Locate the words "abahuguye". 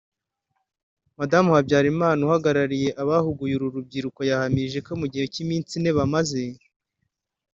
3.01-3.53